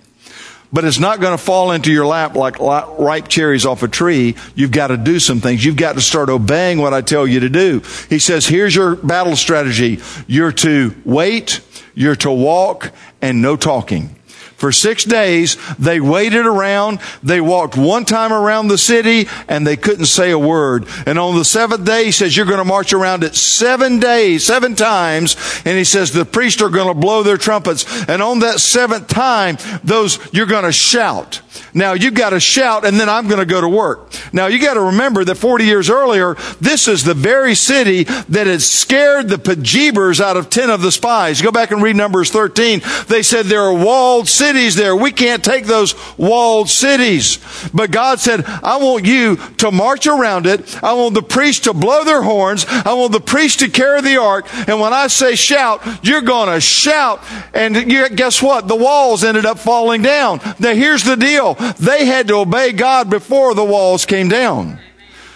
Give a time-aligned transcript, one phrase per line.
[0.72, 4.36] but it's not going to fall into your lap like ripe cherries off a tree.
[4.54, 5.64] You've got to do some things.
[5.64, 7.82] You've got to start obeying what I tell you to do.
[8.08, 10.00] He says, here's your battle strategy.
[10.26, 11.60] You're to wait,
[11.94, 14.17] you're to walk, and no talking.
[14.58, 16.98] For six days, they waited around.
[17.22, 20.88] They walked one time around the city and they couldn't say a word.
[21.06, 24.44] And on the seventh day, he says, you're going to march around it seven days,
[24.44, 25.36] seven times.
[25.64, 27.86] And he says, the priests are going to blow their trumpets.
[28.08, 31.40] And on that seventh time, those, you're going to shout.
[31.72, 34.12] Now you've got to shout and then I'm going to go to work.
[34.32, 38.48] Now you got to remember that 40 years earlier, this is the very city that
[38.48, 41.42] had scared the Pajibers out of 10 of the spies.
[41.42, 42.80] Go back and read Numbers 13.
[43.06, 44.96] They said there are walled cities there.
[44.96, 47.38] We can't take those walled cities.
[47.72, 50.82] But God said, I want you to march around it.
[50.82, 52.66] I want the priests to blow their horns.
[52.68, 54.46] I want the priests to carry the ark.
[54.68, 57.22] And when I say shout, you're going to shout.
[57.54, 57.74] And
[58.16, 58.68] guess what?
[58.68, 60.40] The walls ended up falling down.
[60.58, 61.54] Now here's the deal.
[61.78, 64.78] They had to obey God before the walls came down.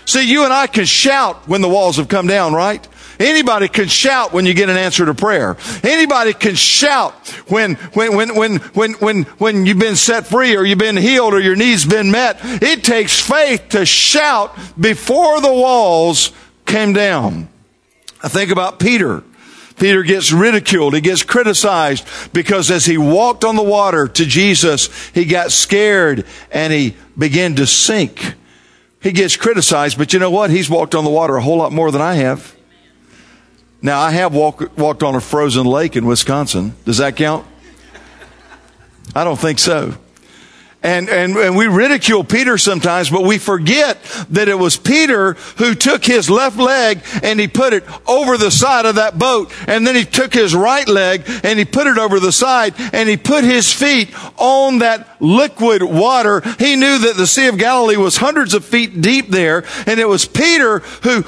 [0.05, 2.87] See, you and I can shout when the walls have come down, right?
[3.23, 5.57] Anybody can shout when you get an answer to prayer.
[5.83, 10.65] Anybody can shout when, when, when, when, when, when, when you've been set free or
[10.65, 12.39] you've been healed or your needs been met.
[12.43, 16.33] It takes faith to shout before the walls
[16.67, 17.49] came down.
[18.23, 19.23] I think about Peter.
[19.77, 20.95] Peter gets ridiculed.
[20.95, 26.27] He gets criticized because as he walked on the water to Jesus, he got scared
[26.51, 28.35] and he began to sink.
[29.01, 30.51] He gets criticized, but you know what?
[30.51, 32.55] He's walked on the water a whole lot more than I have.
[33.83, 36.75] Now, I have walk, walked on a frozen lake in Wisconsin.
[36.85, 37.45] Does that count?
[39.15, 39.95] I don't think so.
[40.83, 45.77] And, and, and we ridicule Peter sometimes, but we forget that it was Peter who
[45.77, 49.53] took his left leg and he put it over the side of that boat.
[49.69, 53.09] And then he took his right leg and he put it over the side and
[53.09, 56.41] he put his feet on that liquid water.
[56.59, 59.65] He knew that the Sea of Galilee was hundreds of feet deep there.
[59.87, 61.23] And it was Peter who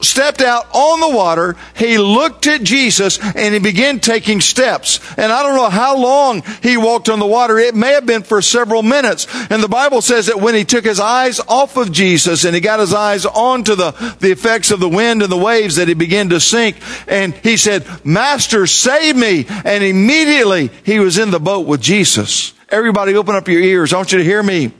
[0.00, 1.56] stepped out on the water.
[1.74, 5.00] He looked at Jesus and he began taking steps.
[5.18, 7.58] And I don't know how long he walked on the water.
[7.58, 8.91] It may have been for several minutes.
[8.92, 12.60] And the Bible says that when he took his eyes off of Jesus and he
[12.60, 15.94] got his eyes onto the, the effects of the wind and the waves that he
[15.94, 16.76] began to sink.
[17.08, 19.46] And he said, Master, save me.
[19.64, 22.52] And immediately he was in the boat with Jesus.
[22.68, 23.92] Everybody open up your ears.
[23.92, 24.72] I want you to hear me.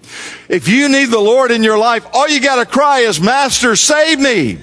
[0.48, 3.76] If you need the Lord in your life, all you got to cry is, Master,
[3.76, 4.58] save me.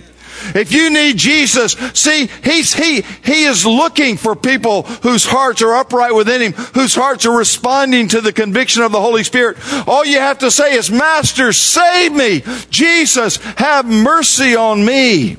[0.56, 5.76] If you need Jesus, see, he's, he, he is looking for people whose hearts are
[5.76, 9.58] upright within him, whose hearts are responding to the conviction of the Holy Spirit.
[9.88, 12.44] All you have to say is, Master, save me.
[12.70, 15.38] Jesus, have mercy on me.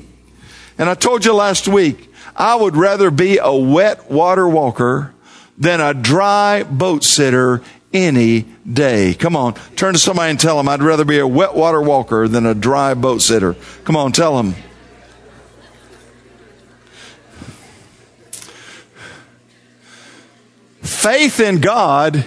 [0.77, 5.13] And I told you last week, I would rather be a wet water walker
[5.57, 7.61] than a dry boat sitter
[7.93, 9.13] any day.
[9.13, 12.27] Come on, turn to somebody and tell them I'd rather be a wet water walker
[12.27, 13.55] than a dry boat sitter.
[13.83, 14.55] Come on, tell them.
[20.81, 22.25] Faith in God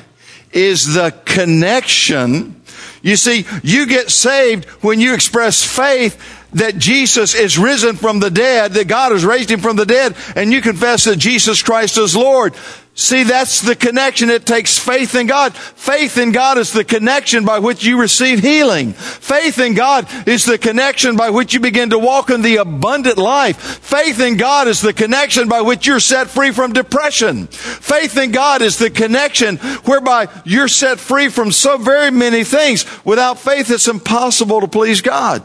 [0.53, 2.61] is the connection.
[3.03, 6.19] You see, you get saved when you express faith
[6.55, 10.15] that Jesus is risen from the dead, that God has raised him from the dead,
[10.37, 12.55] and you confess that Jesus Christ is Lord.
[12.97, 14.31] See, that's the connection.
[14.31, 15.57] It takes faith in God.
[15.57, 18.93] Faith in God is the connection by which you receive healing.
[18.93, 23.19] Faith in God is the connection by which you begin to walk in the abundant
[23.19, 23.57] life.
[23.57, 27.49] Faith in God is the connection by which you're set free from depression.
[27.49, 29.57] Faith in God is the connection
[29.87, 32.87] whereby you're set free from so very many things.
[33.05, 35.43] Without faith, it's impossible to please God.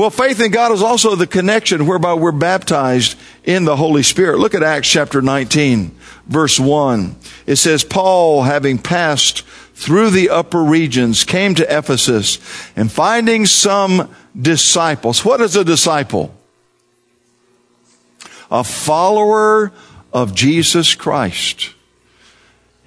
[0.00, 4.38] Well, faith in God is also the connection whereby we're baptized in the Holy Spirit.
[4.38, 5.94] Look at Acts chapter 19
[6.26, 7.16] verse 1.
[7.44, 9.42] It says, Paul, having passed
[9.74, 12.38] through the upper regions, came to Ephesus,
[12.74, 15.22] and finding some disciples.
[15.22, 16.34] What is a disciple?
[18.50, 19.70] A follower
[20.14, 21.74] of Jesus Christ.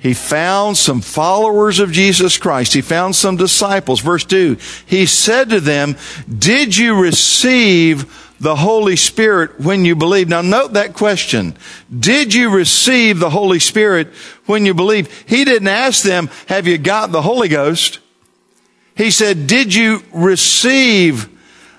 [0.04, 2.74] He found some followers of Jesus Christ.
[2.74, 4.02] He found some disciples.
[4.02, 4.58] Verse 2.
[4.86, 5.96] He said to them,
[6.28, 10.28] Did you receive the Holy Spirit when you believe?
[10.28, 11.56] Now note that question.
[11.98, 14.10] Did you receive the Holy Spirit
[14.46, 15.24] when you believe?
[15.26, 18.00] He didn't ask them, have you got the Holy Ghost?
[18.98, 21.30] He said, did you receive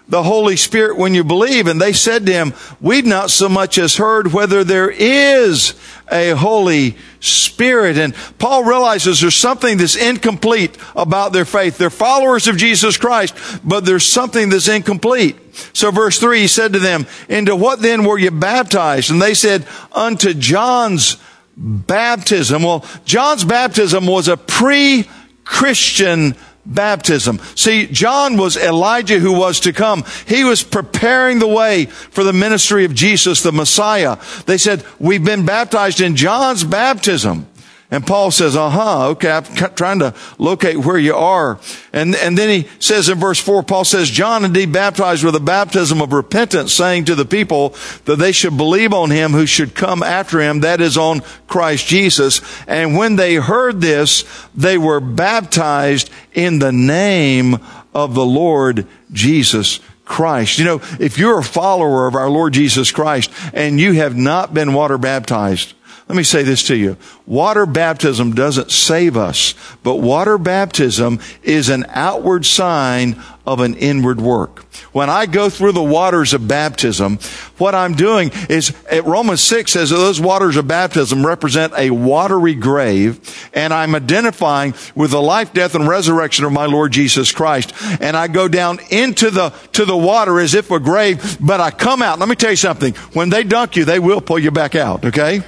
[0.06, 1.66] the Holy Spirit when you believe?
[1.66, 5.74] And they said to him, we've not so much as heard whether there is
[6.12, 7.96] a Holy Spirit.
[7.96, 11.78] And Paul realizes there's something that's incomplete about their faith.
[11.78, 13.34] They're followers of Jesus Christ,
[13.64, 15.36] but there's something that's incomplete.
[15.72, 19.10] So verse three, he said to them, into what then were you baptized?
[19.10, 21.16] And they said, unto John's
[21.56, 22.64] baptism.
[22.64, 26.36] Well, John's baptism was a pre-Christian
[26.66, 27.40] baptism.
[27.54, 30.04] See, John was Elijah who was to come.
[30.26, 34.18] He was preparing the way for the ministry of Jesus, the Messiah.
[34.46, 37.46] They said, we've been baptized in John's baptism.
[37.90, 39.44] And Paul says, uh huh, okay, I'm
[39.74, 41.60] trying to locate where you are.
[41.92, 45.40] And, and then he says in verse 4, Paul says, John indeed baptized with a
[45.40, 47.74] baptism of repentance, saying to the people
[48.06, 51.86] that they should believe on him who should come after him, that is on Christ
[51.86, 52.40] Jesus.
[52.66, 57.58] And when they heard this, they were baptized in the name
[57.94, 60.58] of the Lord Jesus Christ.
[60.58, 64.52] You know, if you're a follower of our Lord Jesus Christ and you have not
[64.52, 65.73] been water baptized,
[66.06, 66.98] let me say this to you.
[67.24, 74.20] Water baptism doesn't save us, but water baptism is an outward sign of an inward
[74.20, 74.64] work.
[74.92, 77.18] When I go through the waters of baptism,
[77.56, 82.54] what I'm doing is, eh, Romans 6 says those waters of baptism represent a watery
[82.54, 87.72] grave, and I'm identifying with the life, death, and resurrection of my Lord Jesus Christ.
[88.00, 91.70] And I go down into the, to the water as if a grave, but I
[91.70, 92.18] come out.
[92.18, 92.94] Let me tell you something.
[93.14, 95.42] When they dunk you, they will pull you back out, okay?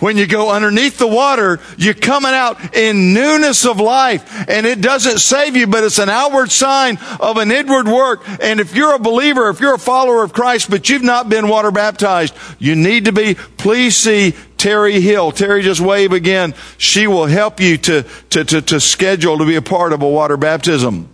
[0.00, 4.48] When you go underneath the water, you're coming out in newness of life.
[4.48, 8.28] And it doesn't save you, but it's an outward sign of an inward work.
[8.40, 11.48] And if you're a believer, if you're a follower of Christ, but you've not been
[11.48, 13.34] water baptized, you need to be.
[13.34, 15.30] Please see Terry Hill.
[15.32, 16.54] Terry, just wave again.
[16.78, 20.08] She will help you to, to, to, to schedule to be a part of a
[20.08, 21.13] water baptism.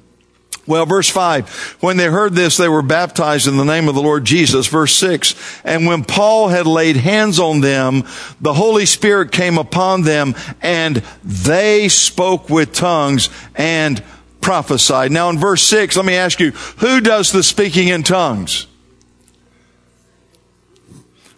[0.70, 4.00] Well, verse 5, when they heard this, they were baptized in the name of the
[4.00, 4.68] Lord Jesus.
[4.68, 5.34] Verse 6,
[5.64, 8.04] and when Paul had laid hands on them,
[8.40, 14.00] the Holy Spirit came upon them and they spoke with tongues and
[14.40, 15.10] prophesied.
[15.10, 18.68] Now in verse 6, let me ask you, who does the speaking in tongues?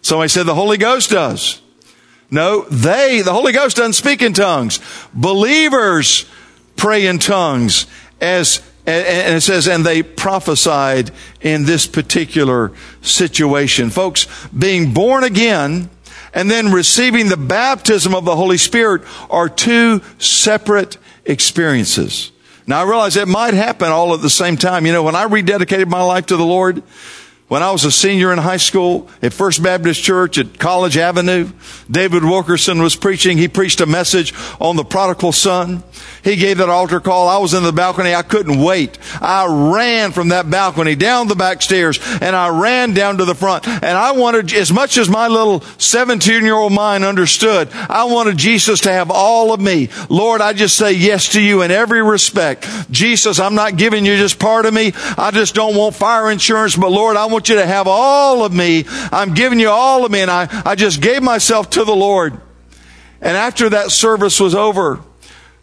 [0.02, 1.62] Somebody said the Holy Ghost does.
[2.30, 4.78] No, they, the Holy Ghost doesn't speak in tongues.
[5.14, 6.26] Believers
[6.76, 7.86] pray in tongues
[8.20, 13.90] as and, it says, and they prophesied in this particular situation.
[13.90, 15.88] Folks, being born again
[16.34, 22.32] and then receiving the baptism of the Holy Spirit are two separate experiences.
[22.66, 24.86] Now I realize it might happen all at the same time.
[24.86, 26.82] You know, when I rededicated my life to the Lord,
[27.48, 31.50] when I was a senior in high school at First Baptist Church at College Avenue,
[31.90, 33.36] David Wilkerson was preaching.
[33.36, 35.82] He preached a message on the prodigal son.
[36.22, 37.28] He gave that altar call.
[37.28, 38.14] I was in the balcony.
[38.14, 38.98] I couldn't wait.
[39.20, 43.34] I ran from that balcony down the back stairs and I ran down to the
[43.34, 43.66] front.
[43.66, 48.36] And I wanted, as much as my little 17 year old mind understood, I wanted
[48.36, 49.88] Jesus to have all of me.
[50.08, 52.68] Lord, I just say yes to you in every respect.
[52.90, 54.92] Jesus, I'm not giving you just part of me.
[55.18, 58.52] I just don't want fire insurance, but Lord, I want you to have all of
[58.52, 58.84] me.
[59.10, 60.20] I'm giving you all of me.
[60.20, 62.40] And I, I just gave myself to the Lord.
[63.20, 65.00] And after that service was over,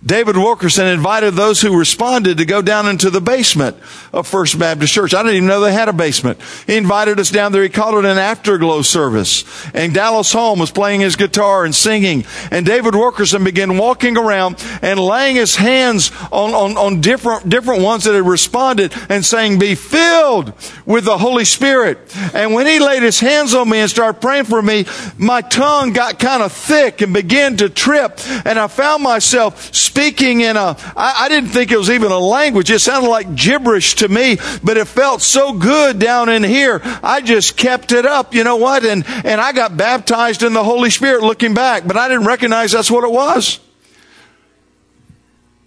[0.06, 3.76] David Wilkerson invited those who responded to go down into the basement
[4.14, 5.14] of First Baptist Church.
[5.14, 6.40] I didn't even know they had a basement.
[6.66, 7.64] He invited us down there.
[7.64, 9.44] He called it an afterglow service.
[9.74, 12.24] And Dallas Holm was playing his guitar and singing.
[12.50, 17.82] And David Wilkerson began walking around and laying his hands on, on, on different, different
[17.82, 20.54] ones that had responded and saying, be filled
[20.86, 22.00] with the Holy Spirit.
[22.34, 24.86] And when he laid his hands on me and started praying for me,
[25.18, 28.18] my tongue got kind of thick and began to trip.
[28.46, 32.20] And I found myself speaking in a, I, I didn't think it was even a
[32.20, 32.70] language.
[32.70, 36.80] It sounded like gibberish to me, but it felt so good down in here.
[37.02, 38.36] I just kept it up.
[38.36, 38.86] You know what?
[38.86, 42.72] And, and I got baptized in the Holy Spirit looking back, but I didn't recognize
[42.72, 43.60] that's what it was.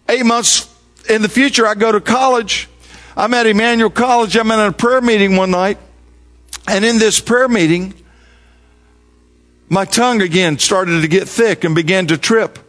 [0.09, 0.73] Eight months
[1.11, 2.69] in the future, I go to college.
[3.17, 4.37] I'm at Emmanuel College.
[4.37, 5.79] I'm in a prayer meeting one night.
[6.69, 7.95] And in this prayer meeting,
[9.69, 12.61] my tongue again started to get thick and began to trip.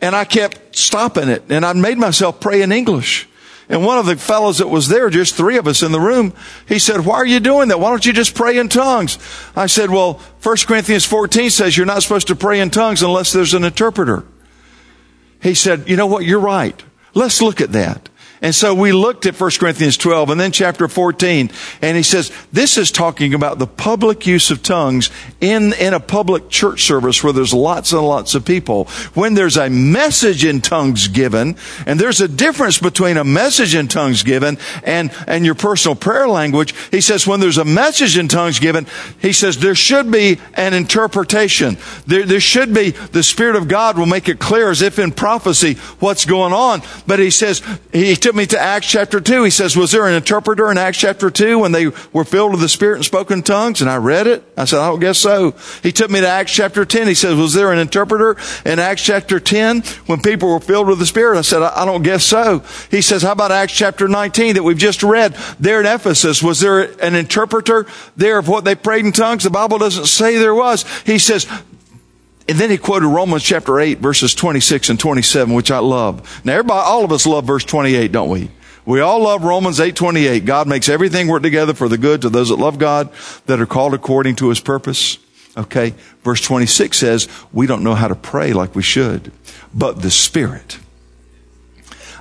[0.00, 3.28] And I kept stopping it and I made myself pray in English.
[3.68, 6.34] And one of the fellows that was there, just three of us in the room,
[6.68, 7.80] he said, why are you doing that?
[7.80, 9.18] Why don't you just pray in tongues?
[9.56, 13.32] I said, well, 1 Corinthians 14 says you're not supposed to pray in tongues unless
[13.32, 14.24] there's an interpreter.
[15.40, 16.24] He said, you know what?
[16.24, 16.82] You're right.
[17.14, 18.10] Let's look at that.
[18.44, 22.30] And so we looked at 1 Corinthians 12 and then chapter 14, and he says,
[22.52, 25.08] this is talking about the public use of tongues
[25.40, 28.84] in, in a public church service where there's lots and lots of people.
[29.14, 33.88] When there's a message in tongues given, and there's a difference between a message in
[33.88, 38.28] tongues given and, and your personal prayer language, he says, when there's a message in
[38.28, 38.86] tongues given,
[39.22, 41.78] he says, there should be an interpretation.
[42.06, 45.12] There, there should be, the Spirit of God will make it clear as if in
[45.12, 46.82] prophecy what's going on.
[47.06, 49.44] But he says, he took me to Acts chapter 2.
[49.44, 52.60] He says, Was there an interpreter in Acts chapter 2 when they were filled with
[52.60, 53.80] the Spirit and spoke in tongues?
[53.80, 54.42] And I read it.
[54.56, 55.52] I said, I don't guess so.
[55.84, 57.06] He took me to Acts chapter 10.
[57.06, 60.98] He says, Was there an interpreter in Acts chapter 10 when people were filled with
[60.98, 61.38] the Spirit?
[61.38, 62.64] I said, I don't guess so.
[62.90, 65.34] He says, How about Acts chapter 19 that we've just read?
[65.60, 67.86] There in Ephesus, was there an interpreter
[68.16, 69.44] there of what they prayed in tongues?
[69.44, 70.84] The Bible doesn't say there was.
[71.02, 71.46] He says,
[72.48, 76.44] and then he quoted Romans chapter 8 verses 26 and 27, which I love.
[76.44, 78.50] Now everybody, all of us love verse 28, don't we?
[78.86, 80.44] We all love Romans 8:28.
[80.44, 83.08] God makes everything work together for the good to those that love God,
[83.46, 85.18] that are called according to his purpose.
[85.56, 85.94] Okay.
[86.22, 89.32] Verse 26 says, we don't know how to pray like we should,
[89.72, 90.78] but the Spirit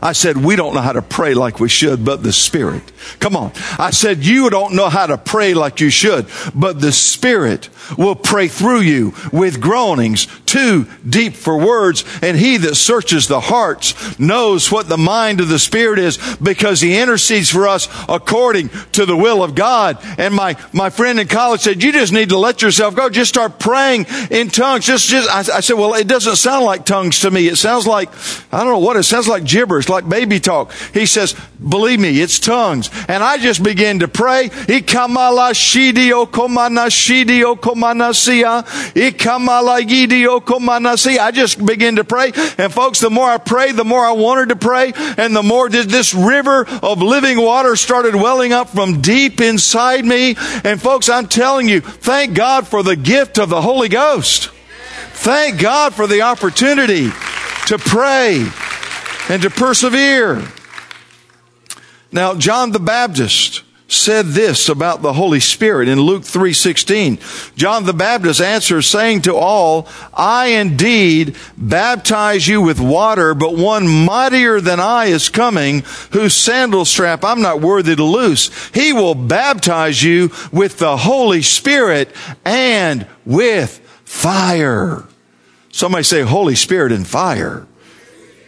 [0.04, 2.92] I said, we don't know how to pray like we should, but the Spirit.
[3.20, 3.54] Come on.
[3.80, 8.16] I said, you don't know how to pray like you should, but the Spirit will
[8.16, 12.04] pray through you with groanings too deep for words.
[12.22, 16.80] And he that searches the hearts knows what the mind of the Spirit is because
[16.82, 19.98] he intercedes for us according to the will of God.
[20.18, 23.10] And my, my friend in college said, you just need to let yourself go.
[23.10, 24.86] Just start praying in tongues.
[24.86, 27.48] Just, just, I, I said, well, it doesn't sound like tongues to me.
[27.48, 28.10] It sounds like,
[28.54, 30.72] I don't know what, it sounds like gibberish like baby talk.
[30.94, 31.36] He says,
[31.68, 32.90] believe me, it's tongues.
[33.08, 34.50] And I just began to pray.
[41.20, 42.32] I just begin to pray.
[42.58, 44.94] And folks, the more I prayed, the more I wanted to pray.
[45.18, 50.06] And the more did this river of living water started welling up from deep inside
[50.06, 50.36] me.
[50.64, 54.50] And folks, I'm telling you, thank God for the gift of the Holy Ghost.
[55.14, 57.10] Thank God for the opportunity
[57.68, 58.46] to pray
[59.30, 60.44] and to persevere.
[62.12, 63.64] Now, John the Baptist
[63.98, 67.20] said this about the Holy Spirit in Luke 3:16.
[67.56, 73.88] John the Baptist answers saying to all, I indeed baptize you with water, but one
[73.88, 78.50] mightier than I is coming, whose sandal strap I'm not worthy to loose.
[78.74, 82.10] He will baptize you with the Holy Spirit
[82.44, 85.04] and with fire.
[85.72, 87.66] Somebody say Holy Spirit and fire.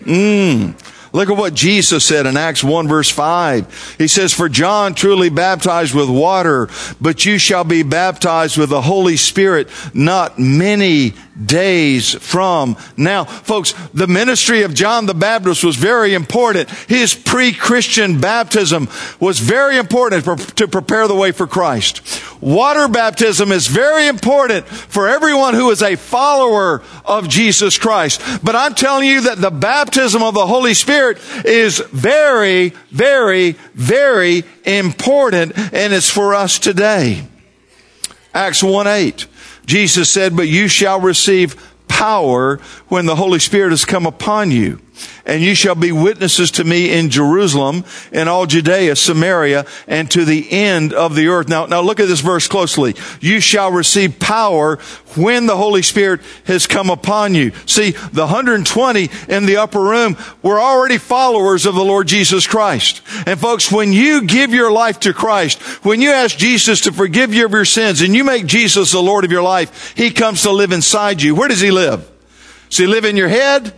[0.04, 0.76] Mmm.
[1.16, 3.96] Look at what Jesus said in Acts 1 verse 5.
[3.98, 6.68] He says, For John truly baptized with water,
[7.00, 11.14] but you shall be baptized with the Holy Spirit not many
[11.44, 13.26] days from now.
[13.26, 16.70] Folks, the ministry of John the Baptist was very important.
[16.70, 18.88] His pre-Christian baptism
[19.20, 20.26] was very important
[20.58, 22.02] to prepare the way for Christ.
[22.42, 28.22] Water baptism is very important for everyone who is a follower of Jesus Christ.
[28.44, 34.44] But I'm telling you that the baptism of the Holy Spirit is very, very, very
[34.64, 37.26] important and it's for us today.
[38.34, 39.28] Acts 1 8.
[39.66, 41.56] Jesus said, but you shall receive
[41.88, 42.58] power
[42.88, 44.80] when the Holy Spirit has come upon you
[45.26, 50.24] and you shall be witnesses to me in Jerusalem and all Judea, Samaria, and to
[50.24, 51.50] the end of the earth.
[51.50, 52.96] Now, now look at this verse closely.
[53.20, 54.78] You shall receive power
[55.16, 57.52] when the Holy Spirit has come upon you.
[57.66, 63.02] See, the 120 in the upper room were already followers of the Lord Jesus Christ.
[63.26, 67.34] And folks, when you give your life to Christ, when you ask Jesus to forgive
[67.34, 70.44] you of your sins and you make Jesus the Lord of your life, He comes
[70.44, 71.36] to live inside you.
[71.36, 72.10] Where does He live?
[72.70, 73.74] Does He live in your head?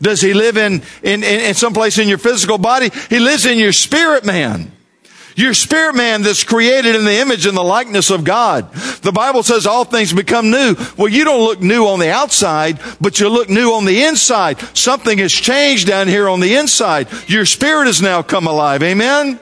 [0.00, 2.90] Does he live in, in, in, in some place in your physical body?
[3.08, 4.72] He lives in your spirit man.
[5.36, 8.72] Your spirit man that's created in the image and the likeness of God.
[9.02, 10.74] The Bible says all things become new.
[10.96, 14.58] Well, you don't look new on the outside, but you look new on the inside.
[14.76, 17.08] Something has changed down here on the inside.
[17.28, 18.82] Your spirit has now come alive.
[18.82, 19.38] Amen?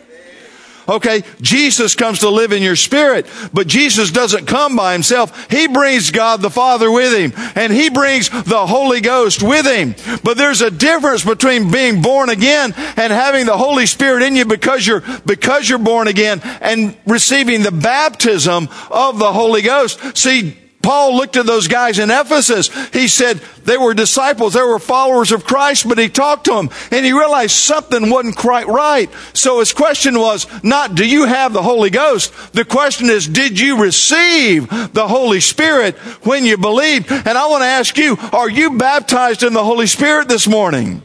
[0.89, 5.51] Okay, Jesus comes to live in your spirit, but Jesus doesn't come by himself.
[5.51, 9.95] He brings God the Father with him, and he brings the Holy Ghost with him.
[10.25, 14.47] But there's a difference between being born again and having the Holy Spirit in you
[14.47, 20.17] because you're, because you're born again and receiving the baptism of the Holy Ghost.
[20.17, 20.57] See,
[20.89, 22.71] Paul looked at those guys in Ephesus.
[22.95, 24.55] He said they were disciples.
[24.55, 28.37] They were followers of Christ, but he talked to them and he realized something wasn't
[28.37, 29.11] quite right.
[29.35, 32.33] So his question was not, do you have the Holy Ghost?
[32.55, 37.13] The question is, did you receive the Holy Spirit when you believed?
[37.13, 41.03] And I want to ask you, are you baptized in the Holy Spirit this morning?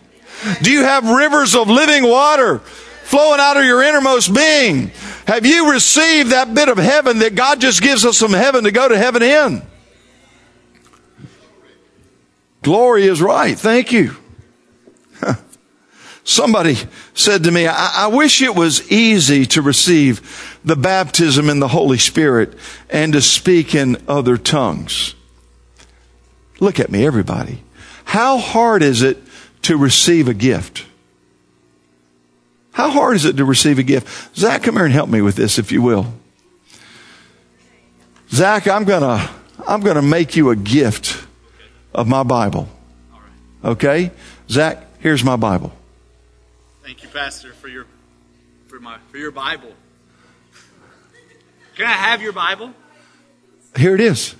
[0.61, 4.91] Do you have rivers of living water flowing out of your innermost being?
[5.27, 8.71] Have you received that bit of heaven that God just gives us from heaven to
[8.71, 9.61] go to heaven in?
[12.63, 13.57] Glory is right.
[13.57, 14.15] Thank you.
[16.23, 16.77] Somebody
[17.13, 21.67] said to me, I-, I, wish it was easy to receive the baptism in the
[21.67, 22.53] Holy Spirit
[22.89, 25.15] and to speak in other tongues.
[26.59, 27.61] Look at me, everybody.
[28.05, 29.17] How hard is it
[29.63, 30.85] to receive a gift?
[32.71, 34.35] How hard is it to receive a gift?
[34.37, 36.13] Zach, come here and help me with this, if you will.
[38.31, 39.29] Zach, I'm gonna,
[39.67, 41.22] I'm gonna make you a gift
[41.93, 42.67] of my Bible.
[43.63, 44.11] Okay?
[44.49, 45.71] Zach, here's my Bible.
[46.83, 47.85] Thank you, Pastor, for your,
[48.67, 49.71] for my, for your Bible.
[51.75, 52.73] Can I have your Bible?
[53.75, 54.35] Here it is.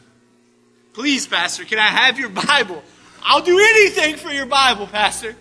[0.94, 2.84] Please, Pastor, can I have your Bible?
[3.24, 5.36] I'll do anything for your Bible, Pastor.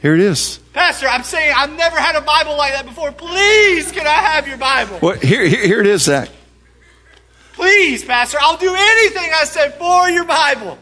[0.00, 0.58] Here it is.
[0.72, 3.10] Pastor, I'm saying I've never had a Bible like that before.
[3.10, 5.00] Please, can I have your Bible?
[5.02, 6.30] Well, here, here, here it is, Zach.
[7.58, 10.78] Please, Pastor, I'll do anything I said for your Bible.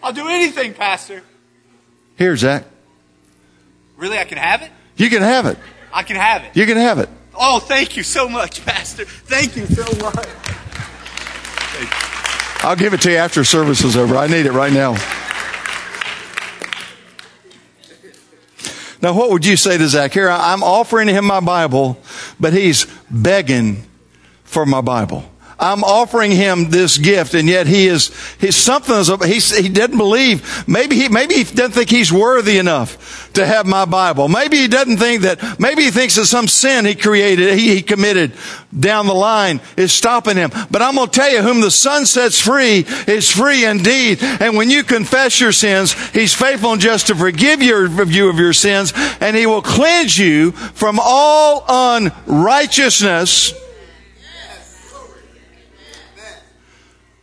[0.00, 1.24] I'll do anything, Pastor.
[2.16, 2.66] Here, Zach.
[3.96, 4.70] Really, I can have it?
[4.96, 5.58] You can have it.
[5.92, 6.56] I can have it.
[6.56, 7.08] You can have it.
[7.34, 9.04] Oh, thank you so much, Pastor.
[9.06, 10.28] Thank you so much.
[12.62, 14.16] I'll give it to you after service is over.
[14.16, 14.92] I need it right now.
[19.02, 20.12] Now, what would you say to Zach?
[20.12, 21.98] Here, I'm offering him my Bible,
[22.38, 23.84] but he's begging
[24.44, 25.24] for my Bible.
[25.64, 30.68] I'm offering him this gift, and yet he is, he's something, he's, he didn't believe,
[30.68, 34.28] maybe he, maybe he doesn't think he's worthy enough to have my Bible.
[34.28, 37.82] Maybe he doesn't think that, maybe he thinks that some sin he created, he, he
[37.82, 38.32] committed
[38.78, 40.50] down the line is stopping him.
[40.70, 44.22] But I'm going to tell you, whom the Son sets free is free indeed.
[44.22, 48.36] And when you confess your sins, he's faithful and just to forgive your review of
[48.36, 53.63] your sins, and he will cleanse you from all unrighteousness.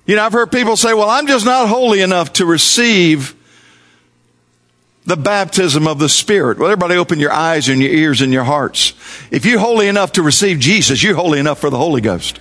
[0.06, 3.36] You know, I've heard people say, well, I'm just not holy enough to receive
[5.06, 6.58] the baptism of the Spirit.
[6.58, 8.94] Well, everybody open your eyes and your ears and your hearts.
[9.32, 12.40] If you're holy enough to receive Jesus, you're holy enough for the Holy Ghost.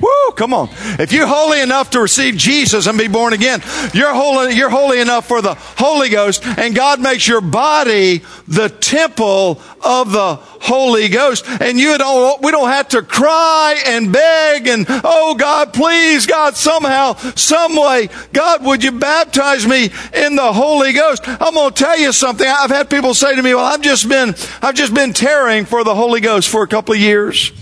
[0.00, 0.68] Woo, come on.
[0.98, 3.60] If you're holy enough to receive Jesus and be born again,
[3.92, 8.68] you're holy, you're holy enough for the Holy Ghost, and God makes your body the
[8.68, 11.44] temple of the Holy Ghost.
[11.46, 16.56] And you don't, we don't have to cry and beg and, oh God, please, God,
[16.56, 21.22] somehow, some way, God, would you baptize me in the Holy Ghost?
[21.26, 22.46] I'm going to tell you something.
[22.46, 25.84] I've had people say to me, well, I've just been, I've just been tarrying for
[25.84, 27.52] the Holy Ghost for a couple of years.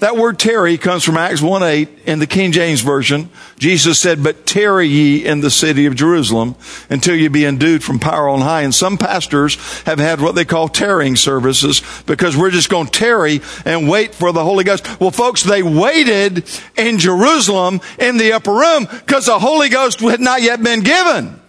[0.00, 3.30] That word tarry comes from Acts 1 8 in the King James Version.
[3.58, 6.54] Jesus said, But tarry ye in the city of Jerusalem
[6.88, 8.62] until you be endued from power on high.
[8.62, 12.92] And some pastors have had what they call tarrying services because we're just going to
[12.92, 15.00] tarry and wait for the Holy Ghost.
[15.00, 20.20] Well, folks, they waited in Jerusalem in the upper room because the Holy Ghost had
[20.20, 21.40] not yet been given.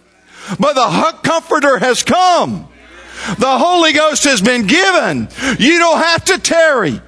[0.58, 2.66] But the Comforter has come.
[3.38, 5.28] The Holy Ghost has been given.
[5.60, 7.00] You don't have to tarry.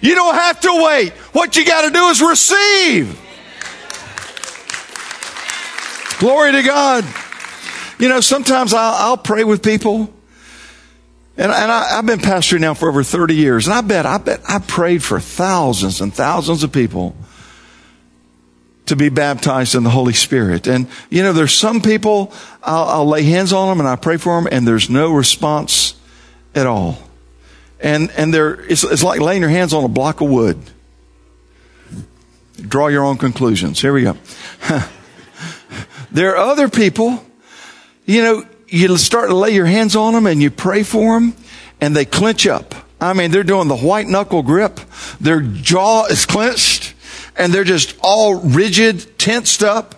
[0.00, 1.12] You don't have to wait.
[1.32, 3.20] What you got to do is receive.
[6.18, 7.04] Glory to God.
[7.98, 10.12] You know, sometimes I'll, I'll pray with people.
[11.36, 13.66] And, and I, have been pastoring now for over 30 years.
[13.66, 17.16] And I bet, I bet I prayed for thousands and thousands of people
[18.86, 20.66] to be baptized in the Holy Spirit.
[20.66, 22.32] And, you know, there's some people,
[22.62, 25.94] I'll, I'll lay hands on them and I pray for them and there's no response
[26.54, 26.98] at all
[27.80, 30.58] and and there it's, it's like laying your hands on a block of wood.
[32.60, 33.80] Draw your own conclusions.
[33.80, 34.16] Here we go.
[36.10, 37.24] there are other people,
[38.04, 41.34] you know, you start to lay your hands on them and you pray for them,
[41.80, 42.74] and they clench up.
[43.00, 44.80] I mean, they're doing the white knuckle grip.
[45.20, 46.94] Their jaw is clenched,
[47.36, 49.94] and they're just all rigid, tensed up.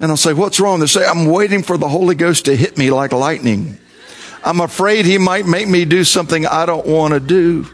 [0.00, 2.76] And I'll say, "What's wrong?" They say, "I'm waiting for the Holy Ghost to hit
[2.76, 3.78] me like lightning."
[4.44, 7.66] I'm afraid he might make me do something I don't want to do.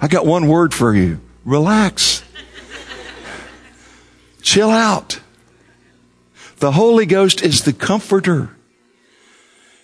[0.00, 1.20] I got one word for you.
[1.44, 2.22] Relax.
[4.40, 5.20] Chill out.
[6.58, 8.56] The Holy Ghost is the comforter.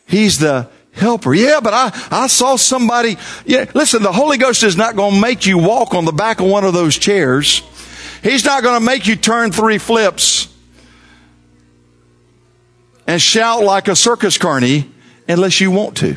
[0.07, 1.35] He's the helper.
[1.35, 3.19] Yeah, but I, I saw somebody.
[3.45, 6.39] Yeah, listen, the Holy Ghost is not going to make you walk on the back
[6.39, 7.63] of one of those chairs.
[8.23, 10.49] He's not going to make you turn three flips
[13.09, 14.89] and shout like a circus carney
[15.27, 16.17] unless you want to.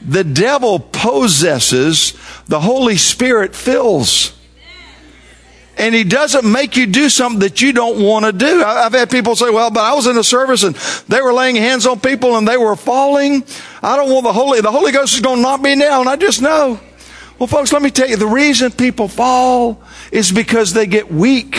[0.00, 2.14] The devil possesses,
[2.46, 4.38] the Holy Spirit fills.
[5.76, 8.62] And he doesn't make you do something that you don't want to do.
[8.62, 10.76] I've had people say, well, but I was in a service and
[11.08, 13.42] they were laying hands on people and they were falling.
[13.82, 16.06] I don't want the Holy, the Holy Ghost is going to knock me down.
[16.06, 16.78] I just know.
[17.40, 21.56] Well, folks, let me tell you, the reason people fall is because they get weak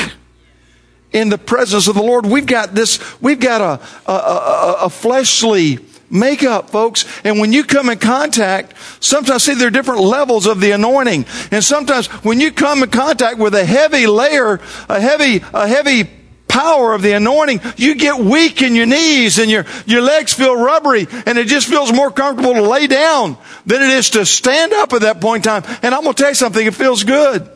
[1.13, 2.25] in the presence of the Lord.
[2.25, 7.05] We've got this, we've got a, a, a, a fleshly makeup, folks.
[7.23, 11.25] And when you come in contact, sometimes see there are different levels of the anointing.
[11.51, 16.09] And sometimes when you come in contact with a heavy layer, a heavy, a heavy
[16.47, 20.55] power of the anointing, you get weak in your knees and your, your legs feel
[20.55, 24.71] rubbery and it just feels more comfortable to lay down than it is to stand
[24.71, 25.77] up at that point in time.
[25.81, 27.49] And I'm going to tell you something, it feels good.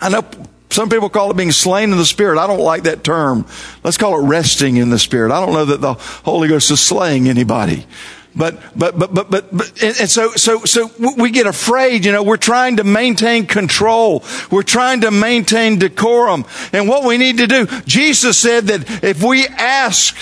[0.00, 0.24] I know
[0.78, 2.38] some people call it being slain in the Spirit.
[2.38, 3.46] I don't like that term.
[3.82, 5.32] Let's call it resting in the Spirit.
[5.32, 7.84] I don't know that the Holy Ghost is slaying anybody.
[8.36, 12.12] But, but, but, but, but, but and, and so, so, so we get afraid, you
[12.12, 14.22] know, we're trying to maintain control.
[14.52, 16.44] We're trying to maintain decorum.
[16.72, 20.16] And what we need to do, Jesus said that if we ask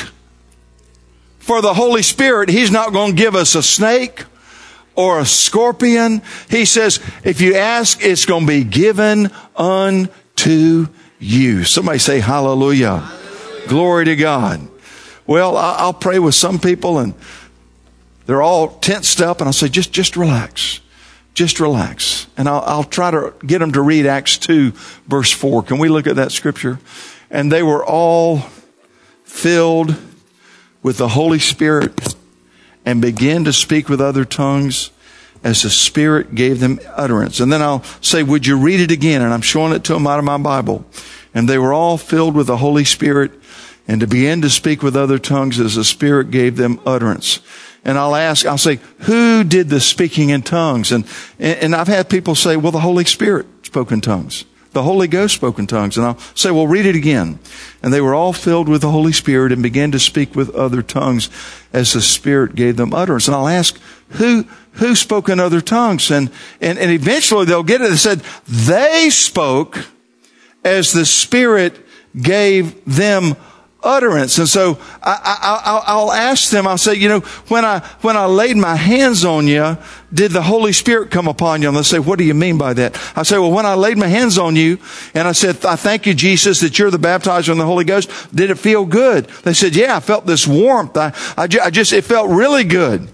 [1.39, 4.25] for the Holy Spirit, He's not going to give us a snake
[4.95, 6.23] or a scorpion.
[6.49, 11.65] He says, if you ask, it's going to be given unto to you.
[11.65, 12.99] Somebody say hallelujah.
[12.99, 13.69] hallelujah.
[13.69, 14.69] Glory to God.
[15.27, 17.15] Well, I'll pray with some people and
[18.27, 20.81] they're all tensed up and I'll say, just, just relax.
[21.35, 22.27] Just relax.
[22.37, 24.71] And I'll, I'll try to get them to read Acts 2
[25.07, 25.65] verse 4.
[25.65, 26.79] Can we look at that scripture?
[27.31, 28.39] And they were all
[29.25, 29.97] filled
[30.83, 32.15] with the Holy Spirit
[32.85, 34.91] and began to speak with other tongues
[35.45, 37.41] as the Spirit gave them utterance.
[37.41, 39.23] And then I'll say, would you read it again?
[39.23, 40.85] And I'm showing it to them out of my Bible.
[41.35, 43.33] And they were all filled with the Holy Spirit
[43.89, 47.41] and to begin to speak with other tongues as the Spirit gave them utterance.
[47.85, 50.91] And I'll ask, I'll say, who did the speaking in tongues?
[50.91, 51.07] And,
[51.39, 54.45] and I've had people say, well, the Holy Spirit spoke in tongues.
[54.73, 55.97] The Holy Ghost spoke in tongues.
[55.97, 57.39] And I'll say, well, read it again.
[57.83, 60.83] And they were all filled with the Holy Spirit and began to speak with other
[60.83, 61.31] tongues
[61.73, 63.29] as the Spirit gave them utterance.
[63.29, 63.79] And I'll ask,
[64.11, 66.11] who, who spoke in other tongues?
[66.11, 67.91] And, and, and eventually they'll get it.
[67.91, 69.87] They said, they spoke
[70.65, 71.79] as the Spirit
[72.21, 73.37] gave them
[73.87, 74.39] utterance.
[74.39, 78.57] And so I, will ask them, I'll say, you know, when I, when I laid
[78.57, 79.79] my hands on you,
[80.13, 81.69] did the Holy Spirit come upon you?
[81.69, 83.01] And they'll say, what do you mean by that?
[83.17, 84.79] I say, well, when I laid my hands on you
[85.15, 88.11] and I said, I thank you, Jesus, that you're the baptizer in the Holy Ghost,
[88.35, 89.27] did it feel good?
[89.45, 90.97] They said, yeah, I felt this warmth.
[90.97, 93.09] I, I, I just, it felt really good.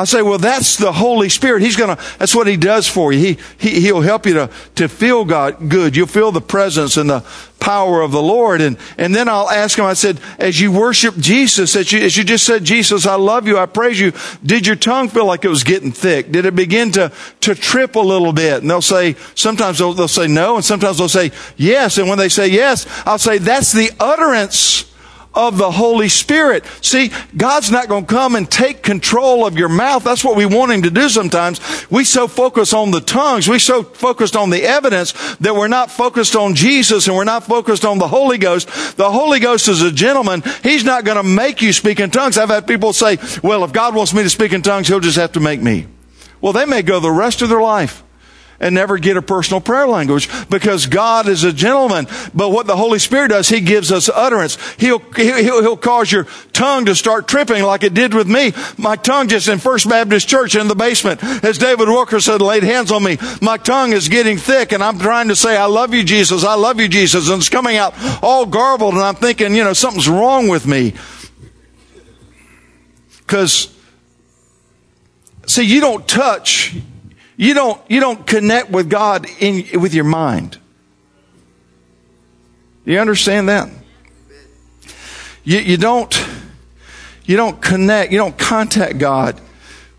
[0.00, 1.60] I say, well, that's the Holy Spirit.
[1.60, 3.18] He's gonna, that's what He does for you.
[3.18, 5.94] He, he, He'll help you to, to feel God good.
[5.94, 7.22] You'll feel the presence and the
[7.58, 8.62] power of the Lord.
[8.62, 12.16] And, and then I'll ask Him, I said, as you worship Jesus, as you, as
[12.16, 15.44] you just said, Jesus, I love you, I praise you, did your tongue feel like
[15.44, 16.32] it was getting thick?
[16.32, 18.62] Did it begin to, to trip a little bit?
[18.62, 21.98] And they'll say, sometimes they'll, they'll say no, and sometimes they'll say yes.
[21.98, 24.89] And when they say yes, I'll say, that's the utterance
[25.34, 26.64] of the Holy Spirit.
[26.82, 30.02] See, God's not going to come and take control of your mouth.
[30.02, 31.60] That's what we want Him to do sometimes.
[31.90, 33.48] We so focus on the tongues.
[33.48, 37.44] We so focused on the evidence that we're not focused on Jesus and we're not
[37.44, 38.96] focused on the Holy Ghost.
[38.96, 40.42] The Holy Ghost is a gentleman.
[40.62, 42.36] He's not going to make you speak in tongues.
[42.36, 45.16] I've had people say, well, if God wants me to speak in tongues, He'll just
[45.16, 45.86] have to make me.
[46.40, 48.02] Well, they may go the rest of their life
[48.60, 52.06] and never get a personal prayer language because God is a gentleman.
[52.34, 54.58] But what the Holy Spirit does, He gives us utterance.
[54.74, 58.52] He'll, he'll, he'll cause your tongue to start tripping like it did with me.
[58.76, 62.92] My tongue just in First Baptist Church in the basement, as David Wilkerson, laid hands
[62.92, 63.16] on me.
[63.40, 66.44] My tongue is getting thick and I'm trying to say, I love you, Jesus.
[66.44, 67.28] I love you, Jesus.
[67.30, 70.92] And it's coming out all garbled and I'm thinking, you know, something's wrong with me.
[73.18, 73.72] Because,
[75.46, 76.74] see, you don't touch
[77.40, 80.58] you don't, you don't connect with God in, with your mind.
[82.84, 83.70] You understand that?
[85.42, 86.14] You, you don't,
[87.24, 89.40] you don't connect, you don't contact God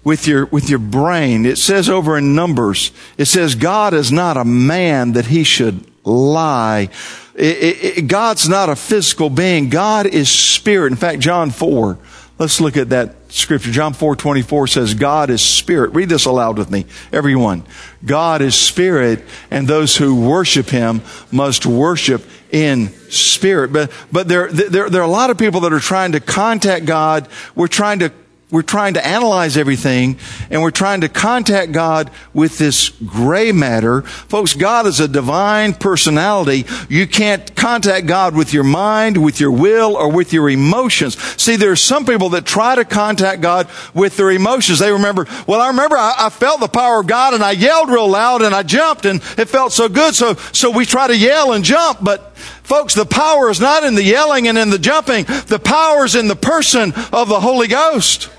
[0.03, 1.47] with your, with your brain.
[1.47, 5.83] It says over in Numbers, it says God is not a man that he should
[6.05, 6.89] lie.
[7.33, 9.69] It, it, it, God's not a physical being.
[9.69, 10.91] God is spirit.
[10.91, 11.97] In fact, John 4,
[12.41, 13.71] Let's look at that scripture.
[13.71, 15.93] John 4 24 says, God is spirit.
[15.93, 17.63] Read this aloud with me, everyone.
[18.05, 23.71] God is spirit, and those who worship him must worship in spirit.
[23.73, 26.85] But, but there, there, there are a lot of people that are trying to contact
[26.85, 27.27] God.
[27.55, 28.11] We're trying to
[28.51, 30.17] we're trying to analyze everything
[30.49, 34.01] and we're trying to contact God with this gray matter.
[34.01, 36.65] Folks, God is a divine personality.
[36.89, 41.17] You can't contact God with your mind, with your will, or with your emotions.
[41.41, 44.79] See, there are some people that try to contact God with their emotions.
[44.79, 47.89] They remember, well, I remember I, I felt the power of God and I yelled
[47.89, 50.13] real loud and I jumped and it felt so good.
[50.13, 52.27] So, so we try to yell and jump, but
[52.63, 55.25] Folks, the power is not in the yelling and in the jumping.
[55.25, 58.29] The power is in the person of the Holy Ghost.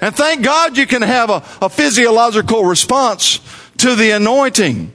[0.00, 3.40] And thank God you can have a, a physiological response
[3.78, 4.92] to the anointing.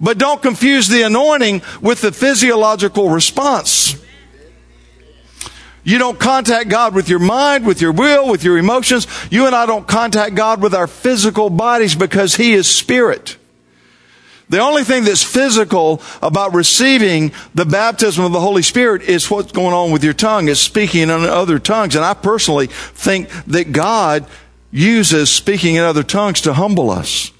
[0.00, 3.96] But don't confuse the anointing with the physiological response.
[5.84, 9.06] You don't contact God with your mind, with your will, with your emotions.
[9.30, 13.36] You and I don't contact God with our physical bodies because He is spirit.
[14.48, 19.50] The only thing that's physical about receiving the baptism of the Holy Spirit is what's
[19.50, 21.96] going on with your tongue, is speaking in other tongues.
[21.96, 24.26] And I personally think that God
[24.70, 27.32] uses speaking in other tongues to humble us.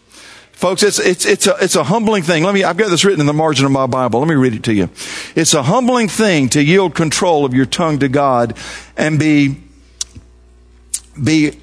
[0.52, 2.42] Folks, it's, it's, it's, a, it's a humbling thing.
[2.42, 4.20] Let me, I've got this written in the margin of my Bible.
[4.20, 4.88] Let me read it to you.
[5.34, 8.56] It's a humbling thing to yield control of your tongue to God
[8.96, 9.58] and be,
[11.22, 11.60] be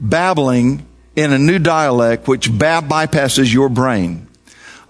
[0.00, 4.26] babbling in a new dialect which bypasses your brain.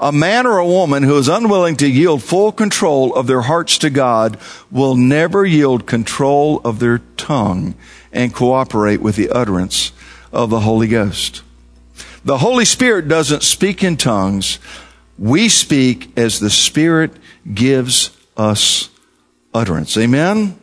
[0.01, 3.79] A man or a woman who is unwilling to yield full control of their hearts
[3.79, 4.39] to God
[4.71, 7.75] will never yield control of their tongue
[8.13, 9.93] and cooperate with the utterance
[10.33, 11.43] of the Holy Ghost.
[12.25, 14.59] The Holy Spirit doesn't speak in tongues.
[15.19, 17.13] We speak as the Spirit
[17.53, 18.89] gives us
[19.53, 19.97] utterance.
[19.97, 20.59] Amen?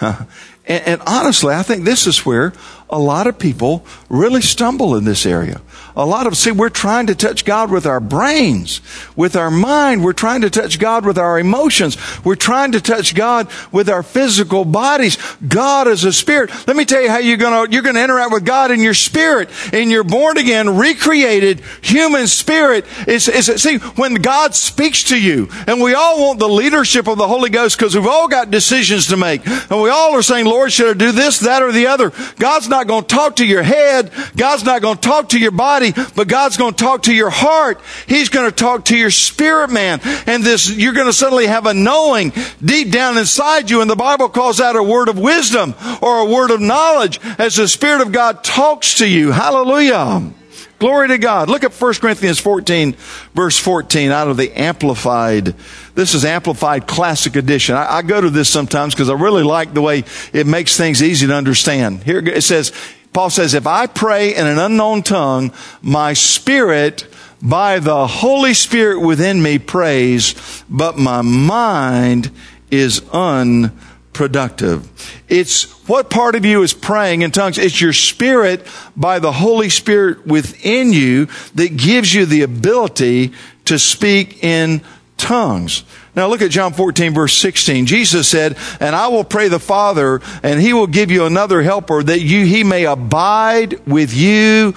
[0.68, 2.52] And, and honestly, I think this is where
[2.88, 5.60] a lot of people really stumble in this area.
[5.98, 8.80] A lot of, see, we're trying to touch God with our brains,
[9.16, 10.04] with our mind.
[10.04, 11.96] We're trying to touch God with our emotions.
[12.24, 15.18] We're trying to touch God with our physical bodies.
[15.46, 16.50] God is a spirit.
[16.68, 19.50] Let me tell you how you're gonna, you're gonna interact with God in your spirit,
[19.72, 22.86] in your born again, recreated human spirit.
[23.08, 27.18] Is, is, see, when God speaks to you, and we all want the leadership of
[27.18, 29.44] the Holy Ghost because we've all got decisions to make.
[29.46, 32.12] And we all are saying, Lord, should I do this, that, or the other?
[32.36, 34.12] God's not to talk to your head.
[34.36, 37.80] God's not to talk to your body, but God's going to talk to your heart.
[38.06, 40.00] He's going to talk to your spirit man.
[40.26, 42.32] And this, you're going to suddenly have a knowing
[42.64, 43.80] deep down inside you.
[43.80, 47.56] And the Bible calls that a word of wisdom or a word of knowledge as
[47.56, 49.32] the Spirit of God talks to you.
[49.32, 50.32] Hallelujah.
[50.78, 51.48] Glory to God.
[51.50, 52.94] Look at 1 Corinthians 14,
[53.34, 55.56] verse 14, out of the Amplified.
[55.96, 57.74] This is Amplified Classic Edition.
[57.74, 61.02] I, I go to this sometimes because I really like the way it makes things
[61.02, 62.04] easy to understand.
[62.04, 62.72] Here it says,
[63.18, 65.52] Paul says, if I pray in an unknown tongue,
[65.82, 67.04] my spirit
[67.42, 72.30] by the Holy Spirit within me prays, but my mind
[72.70, 74.88] is unproductive.
[75.28, 77.58] It's what part of you is praying in tongues?
[77.58, 78.64] It's your spirit
[78.96, 81.26] by the Holy Spirit within you
[81.56, 83.32] that gives you the ability
[83.64, 84.80] to speak in
[85.16, 85.82] tongues.
[86.18, 87.86] Now look at John 14 verse 16.
[87.86, 92.02] Jesus said, and I will pray the Father and he will give you another helper
[92.02, 94.72] that you, he may abide with you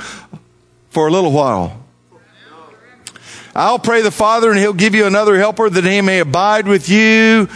[0.92, 1.84] for a little while.
[3.56, 6.88] I'll pray the Father and he'll give you another helper that he may abide with
[6.90, 7.50] you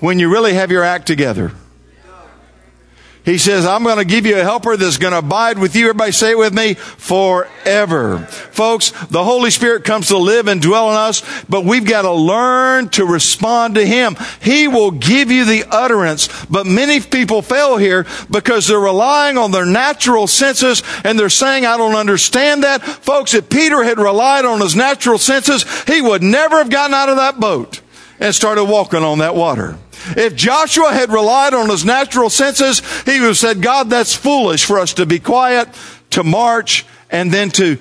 [0.00, 1.52] when you really have your act together.
[3.24, 5.84] He says, I'm going to give you a helper that's going to abide with you.
[5.84, 8.18] Everybody say it with me forever.
[8.18, 12.10] Folks, the Holy Spirit comes to live and dwell in us, but we've got to
[12.10, 14.16] learn to respond to Him.
[14.40, 19.52] He will give you the utterance, but many people fail here because they're relying on
[19.52, 22.82] their natural senses and they're saying, I don't understand that.
[22.82, 27.08] Folks, if Peter had relied on his natural senses, he would never have gotten out
[27.08, 27.82] of that boat
[28.18, 29.78] and started walking on that water.
[30.16, 34.64] If Joshua had relied on his natural senses, he would have said, God, that's foolish
[34.64, 35.68] for us to be quiet,
[36.10, 37.78] to march, and then to,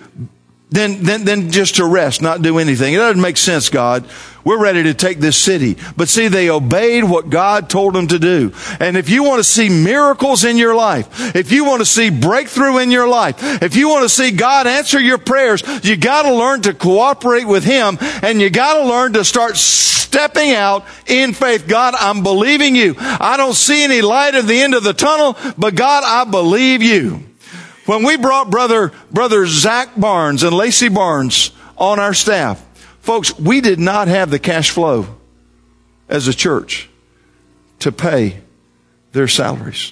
[0.72, 2.94] then, then, then just to rest, not do anything.
[2.94, 4.06] It doesn't make sense, God.
[4.46, 5.76] We're ready to take this city.
[5.98, 8.54] But see, they obeyed what God told them to do.
[8.80, 12.10] And if you want to see miracles in your life, if you want to see
[12.10, 16.24] breakthrough in your life, if you want to see God answer your prayers, you got
[16.24, 20.86] to learn to cooperate with Him and you got to learn to start stepping out
[21.06, 21.68] in faith.
[21.68, 22.96] God, I'm believing you.
[22.98, 26.82] I don't see any light at the end of the tunnel, but God, I believe
[26.82, 27.26] you.
[27.92, 32.66] When we brought brother, brother Zach Barnes and Lacey Barnes on our staff,
[33.02, 35.18] Folks, we did not have the cash flow
[36.08, 36.90] as a church
[37.80, 38.40] to pay
[39.12, 39.92] their salaries.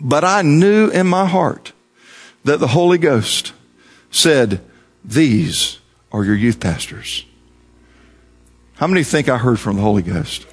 [0.00, 1.72] But I knew in my heart
[2.42, 3.52] that the Holy Ghost
[4.10, 4.60] said,
[5.04, 5.78] These
[6.10, 7.24] are your youth pastors.
[8.78, 10.44] How many think I heard from the Holy Ghost?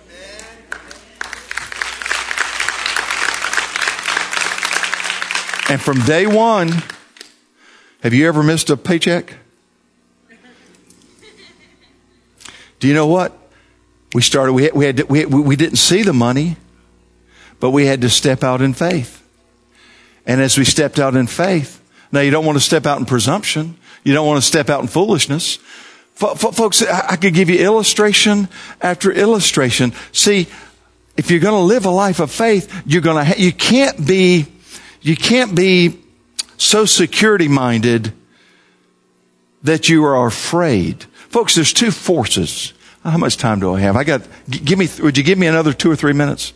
[5.69, 6.71] And from day one,
[8.01, 9.35] have you ever missed a paycheck?
[12.79, 13.37] Do you know what?
[14.13, 16.57] We started, we, had, we, had, we, we didn't see the money,
[17.59, 19.23] but we had to step out in faith.
[20.25, 23.05] And as we stepped out in faith, now you don't want to step out in
[23.05, 23.77] presumption.
[24.03, 25.59] You don't want to step out in foolishness.
[26.15, 28.47] Folks, I could give you illustration
[28.81, 29.93] after illustration.
[30.11, 30.47] See,
[31.17, 34.05] if you're going to live a life of faith, you're going to, ha- you can't
[34.05, 34.45] be,
[35.03, 35.99] you can't be
[36.57, 38.13] so security minded
[39.61, 41.03] that you are afraid.
[41.29, 42.73] Folks, there's two forces.
[43.05, 43.95] Oh, how much time do I have?
[43.95, 46.53] I got, give me, would you give me another two or three minutes?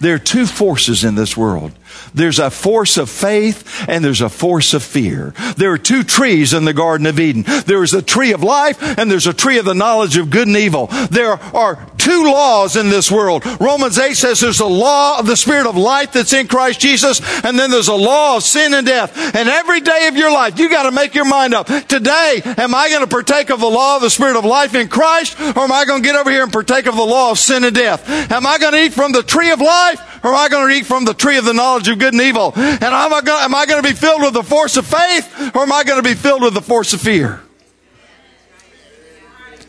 [0.00, 1.72] There are two forces in this world.
[2.14, 5.34] There's a force of faith and there's a force of fear.
[5.56, 7.44] There are two trees in the Garden of Eden.
[7.66, 10.48] There is a tree of life and there's a tree of the knowledge of good
[10.48, 10.88] and evil.
[11.10, 13.44] There are two laws in this world.
[13.60, 17.20] Romans 8 says there's a law of the spirit of life that's in Christ Jesus
[17.44, 19.16] and then there's a law of sin and death.
[19.34, 21.66] And every day of your life, you got to make your mind up.
[21.66, 24.88] Today, am I going to partake of the law of the spirit of life in
[24.88, 27.38] Christ or am I going to get over here and partake of the law of
[27.38, 28.08] sin and death?
[28.30, 30.74] Am I going to eat from the tree of life or am I going to
[30.74, 32.52] eat from the tree of the knowledge of good and evil?
[32.54, 35.52] And am I going, am I going to be filled with the force of faith
[35.54, 37.40] or am I going to be filled with the force of fear?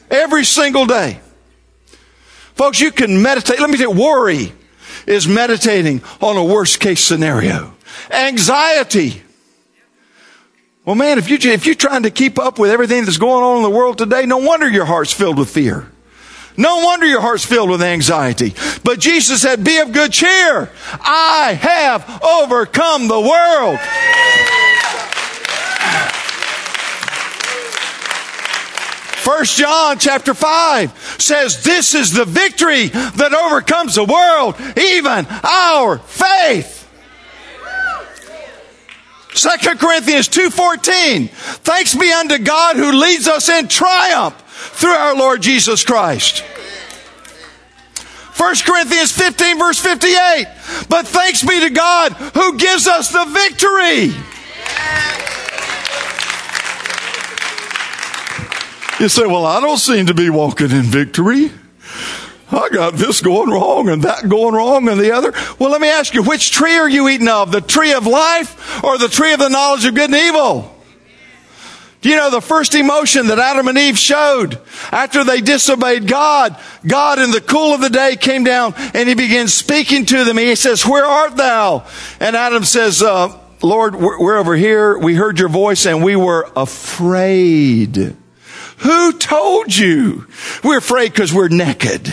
[0.10, 1.22] Every single day.
[2.56, 3.60] Folks, you can meditate.
[3.60, 4.54] Let me tell you, worry
[5.08, 7.74] is meditating on a worst case scenario.
[8.12, 9.24] Anxiety.
[10.86, 13.58] Well, man, if, you, if you're trying to keep up with everything that's going on
[13.58, 15.92] in the world today, no wonder your heart's filled with fear.
[16.58, 18.54] No wonder your heart's filled with anxiety.
[18.84, 20.70] But Jesus said, be of good cheer.
[21.02, 23.80] I have overcome the world.
[29.22, 36.00] First John chapter 5 says this is the victory that overcomes the world, even our
[36.00, 36.81] faith.
[39.34, 44.36] Second Corinthians 2:14 Thanks be unto God who leads us in triumph
[44.74, 46.44] through our Lord Jesus Christ.
[48.38, 50.48] 1 Corinthians 15 verse 58.
[50.90, 54.14] But thanks be to God who gives us the victory.
[59.00, 61.52] You say, well, I don't seem to be walking in victory.
[62.52, 65.34] I got this going wrong and that going wrong and the other.
[65.58, 67.52] Well, let me ask you, which tree are you eating of?
[67.52, 70.76] The tree of life or the tree of the knowledge of good and evil?
[72.02, 74.60] Do you know the first emotion that Adam and Eve showed
[74.92, 76.58] after they disobeyed God?
[76.86, 80.38] God in the cool of the day came down and he began speaking to them.
[80.38, 81.86] He says, where art thou?
[82.20, 84.98] And Adam says, uh, Lord, we're over here.
[84.98, 88.16] We heard your voice and we were afraid.
[88.78, 90.26] Who told you?
[90.64, 92.12] We're afraid because we're naked.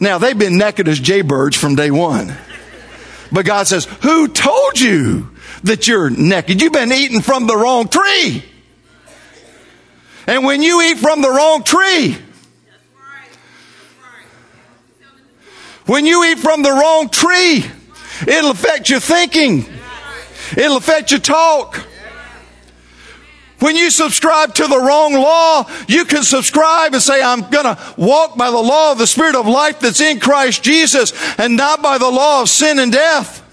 [0.00, 2.34] Now they've been naked as jaybirds from day one.
[3.30, 5.30] But God says, who told you
[5.62, 6.60] that you're naked?
[6.60, 8.42] You've been eating from the wrong tree.
[10.26, 12.16] And when you eat from the wrong tree,
[15.86, 17.64] when you eat from the wrong tree,
[18.26, 19.66] it'll affect your thinking.
[20.56, 21.86] It'll affect your talk.
[23.60, 27.78] When you subscribe to the wrong law, you can subscribe and say, I'm going to
[27.96, 31.82] walk by the law of the Spirit of life that's in Christ Jesus and not
[31.82, 33.46] by the law of sin and death.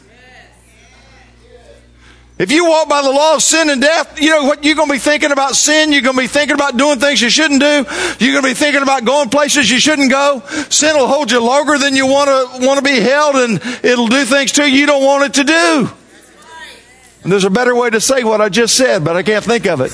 [2.39, 4.63] If you walk by the law of sin and death, you know what?
[4.63, 5.91] You're going to be thinking about sin.
[5.91, 7.85] You're going to be thinking about doing things you shouldn't do.
[8.19, 10.43] You're going to be thinking about going places you shouldn't go.
[10.69, 14.07] Sin will hold you longer than you want to, want to be held and it'll
[14.07, 15.89] do things to you you don't want it to do.
[17.23, 19.65] And there's a better way to say what I just said, but I can't think
[19.65, 19.91] of it.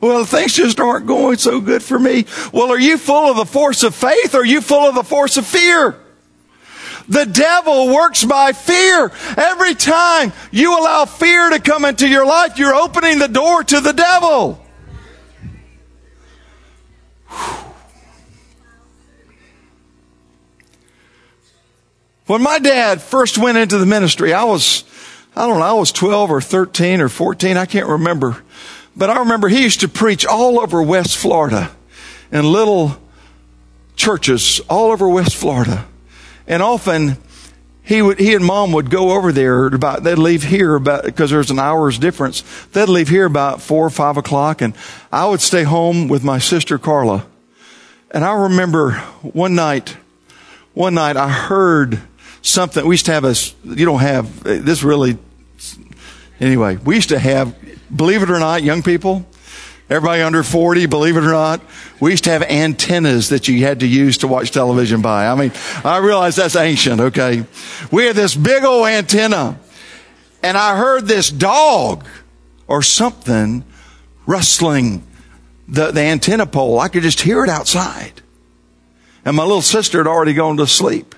[0.00, 2.26] Well, things just aren't going so good for me.
[2.52, 5.02] Well, are you full of the force of faith or are you full of the
[5.02, 5.98] force of fear?
[7.08, 9.10] The devil works by fear.
[9.36, 13.80] Every time you allow fear to come into your life, you're opening the door to
[13.80, 14.65] the devil.
[22.26, 24.82] When my dad first went into the ministry, I was,
[25.36, 28.42] I don't know, I was 12 or 13 or 14, I can't remember.
[28.96, 31.70] But I remember he used to preach all over West Florida
[32.32, 32.96] in little
[33.94, 35.86] churches all over West Florida.
[36.48, 37.16] And often
[37.86, 41.30] he would, he and mom would go over there about, they'd leave here about, because
[41.30, 42.42] there's an hour's difference.
[42.72, 44.74] They'd leave here about four or five o'clock and
[45.12, 47.24] I would stay home with my sister Carla.
[48.10, 49.96] And I remember one night,
[50.74, 52.00] one night I heard
[52.42, 52.84] something.
[52.84, 55.16] We used to have a, you don't have, this really,
[56.40, 57.54] anyway, we used to have,
[57.94, 59.24] believe it or not, young people,
[59.88, 61.60] everybody under 40, believe it or not,
[62.00, 65.28] we used to have antennas that you had to use to watch television by.
[65.28, 65.52] I mean,
[65.84, 67.44] I realize that's ancient, okay?
[67.90, 69.58] We had this big old antenna,
[70.42, 72.04] and I heard this dog
[72.66, 73.64] or something
[74.26, 75.02] rustling
[75.68, 76.80] the, the antenna pole.
[76.80, 78.22] I could just hear it outside.
[79.24, 81.14] And my little sister had already gone to sleep.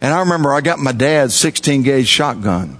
[0.00, 2.78] And I remember I got my dad's 16 gauge shotgun.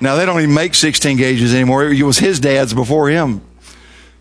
[0.00, 1.84] Now they don't even make 16 gauges anymore.
[1.84, 3.40] It was his dad's before him.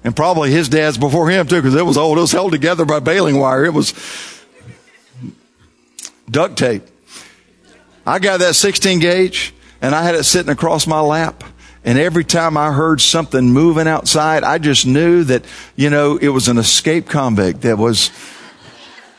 [0.04, 2.18] And probably his dad's before him too, because it was old.
[2.18, 3.66] It was held together by baling wire.
[3.66, 3.93] It was
[6.30, 6.84] duct tape.
[8.06, 11.43] I got that 16 gauge and I had it sitting across my lap.
[11.86, 15.43] And every time I heard something moving outside, I just knew that,
[15.76, 18.10] you know, it was an escaped convict that was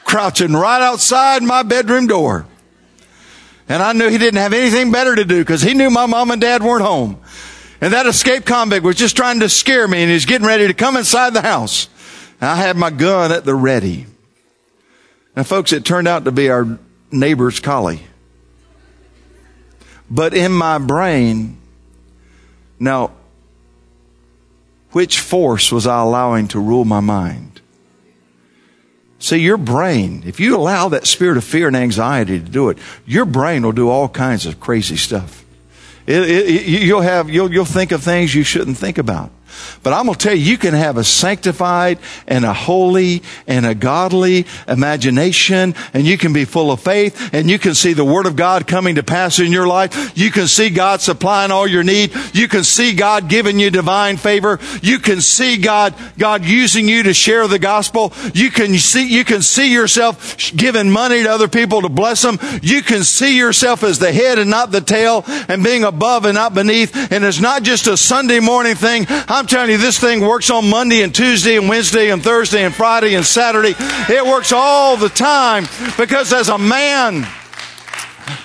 [0.04, 2.46] crouching right outside my bedroom door.
[3.68, 6.30] And I knew he didn't have anything better to do because he knew my mom
[6.30, 7.20] and dad weren't home.
[7.84, 10.72] And that escaped convict was just trying to scare me and he's getting ready to
[10.72, 11.90] come inside the house.
[12.40, 14.06] And I had my gun at the ready.
[15.36, 16.78] Now folks, it turned out to be our
[17.10, 18.00] neighbor's collie.
[20.10, 21.58] But in my brain,
[22.80, 23.12] now,
[24.92, 27.60] which force was I allowing to rule my mind?
[29.18, 32.78] See, your brain, if you allow that spirit of fear and anxiety to do it,
[33.04, 35.43] your brain will do all kinds of crazy stuff.
[36.06, 39.30] It, it, you'll have, you'll, you'll think of things you shouldn't think about.
[39.82, 43.66] But I'm going to tell you, you can have a sanctified and a holy and
[43.66, 48.04] a godly imagination and you can be full of faith and you can see the
[48.04, 50.16] Word of God coming to pass in your life.
[50.16, 52.12] You can see God supplying all your need.
[52.32, 54.58] You can see God giving you divine favor.
[54.82, 58.12] You can see God, God using you to share the gospel.
[58.34, 62.38] You can see, you can see yourself giving money to other people to bless them.
[62.62, 66.34] You can see yourself as the head and not the tail and being above and
[66.34, 67.12] not beneath.
[67.12, 69.06] And it's not just a Sunday morning thing.
[69.08, 72.64] I'm I'm telling you, this thing works on Monday and Tuesday and Wednesday and Thursday
[72.64, 73.74] and Friday and Saturday.
[73.78, 75.66] It works all the time
[75.98, 77.24] because as a man,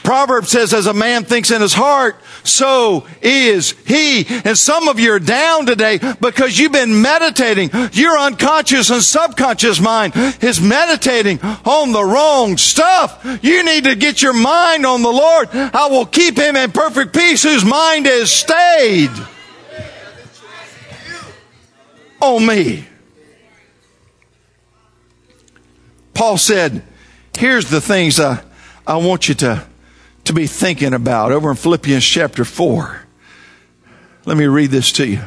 [0.04, 4.26] Proverbs says, as a man thinks in his heart, so is he.
[4.28, 7.70] And some of you are down today because you've been meditating.
[7.94, 10.12] Your unconscious and subconscious mind
[10.44, 13.26] is meditating on the wrong stuff.
[13.42, 15.48] You need to get your mind on the Lord.
[15.54, 19.12] I will keep him in perfect peace whose mind is stayed
[22.22, 22.86] on me.
[26.14, 26.84] Paul said,
[27.38, 28.44] here's the things I,
[28.86, 29.66] I want you to,
[30.26, 33.04] to be thinking about over in Philippians chapter 4.
[34.26, 35.22] Let me read this to you.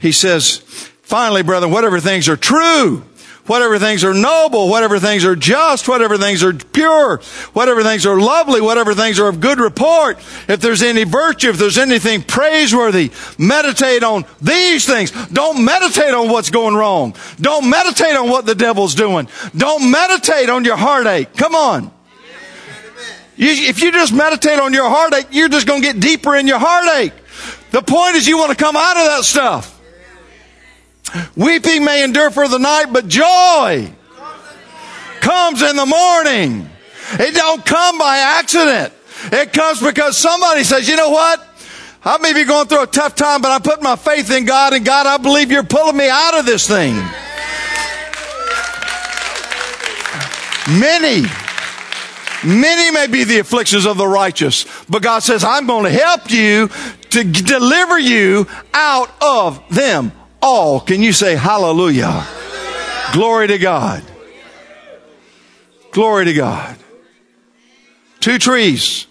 [0.00, 0.58] He says,
[1.02, 3.04] finally, brethren, whatever things are true,
[3.48, 7.18] whatever things are noble, whatever things are just, whatever things are pure,
[7.52, 10.18] whatever things are lovely, whatever things are of good report,
[10.48, 15.10] if there's any virtue, if there's anything praiseworthy, meditate on these things.
[15.28, 17.16] Don't meditate on what's going wrong.
[17.40, 19.28] Don't meditate on what the devil's doing.
[19.56, 21.34] Don't meditate on your heartache.
[21.34, 21.90] Come on.
[23.36, 26.48] You, if you just meditate on your heartache, you're just going to get deeper in
[26.48, 27.12] your heartache.
[27.70, 29.77] The point is you want to come out of that stuff.
[31.36, 33.90] Weeping may endure for the night, but joy
[35.20, 36.68] comes in the morning.
[37.12, 38.92] It don't come by accident.
[39.32, 41.44] It comes because somebody says, you know what?
[42.04, 44.72] I may be going through a tough time, but I put my faith in God,
[44.72, 46.94] and God, I believe you're pulling me out of this thing.
[50.78, 51.22] Many,
[52.44, 56.30] many may be the afflictions of the righteous, but God says, I'm going to help
[56.30, 56.68] you
[57.10, 60.80] to deliver you out of them all.
[60.80, 62.26] Can you say hallelujah?
[63.12, 64.02] Glory to God.
[65.92, 66.76] Glory to God.
[68.20, 69.06] Two trees.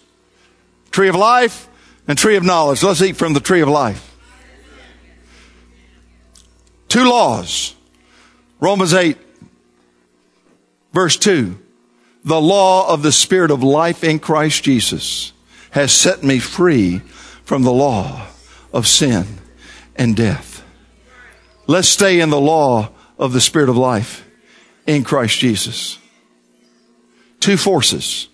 [0.92, 1.68] Tree of life
[2.08, 2.84] and tree of knowledge.
[2.84, 4.16] Let's eat from the tree of life.
[6.88, 7.76] Two laws.
[8.60, 9.18] Romans 8,
[10.94, 11.58] verse 2.
[12.24, 15.32] The law of the Spirit of life in Christ Jesus
[15.72, 17.00] has set me free
[17.44, 18.28] from the law
[18.74, 19.26] of sin
[19.96, 20.57] and death.
[21.68, 22.90] Let's stay in the law
[23.20, 24.26] of the Spirit of life
[24.86, 26.00] in Christ Jesus.
[27.42, 28.30] Two forces.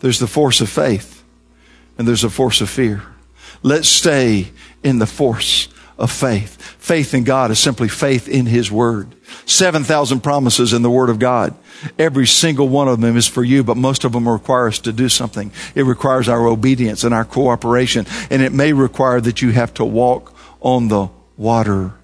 [0.00, 1.22] There's the force of faith
[1.98, 3.02] and there's a force of fear.
[3.62, 4.48] Let's stay
[4.82, 6.60] in the force of faith.
[6.78, 9.14] Faith in God is simply faith in His Word.
[9.46, 11.54] 7,000 promises in the Word of God.
[11.98, 14.92] Every single one of them is for you, but most of them require us to
[14.92, 15.52] do something.
[15.74, 19.84] It requires our obedience and our cooperation, and it may require that you have to
[19.84, 21.94] walk on the water